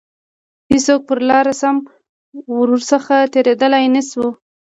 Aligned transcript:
هیڅوک 0.71 1.01
پر 1.07 1.19
لاره 1.29 1.53
سم 1.61 1.75
ورڅخه 2.57 3.17
تیریدلای 3.33 3.85
نه 3.95 4.01
شو. 4.09 4.25